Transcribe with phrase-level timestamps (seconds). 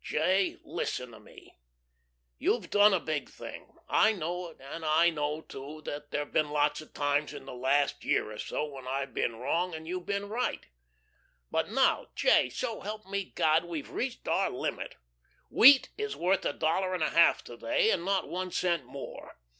[0.03, 1.59] "J., listen to me.
[2.39, 3.77] You've done a big thing.
[3.87, 7.53] I know it, and I know, too, that there've been lots of times in the
[7.53, 10.65] last year or so when I've been wrong and you've been right.
[11.51, 14.95] But now, J., so help me God, we've reached our limit.
[15.51, 19.35] Wheat is worth a dollar and a half to day, and not one cent more.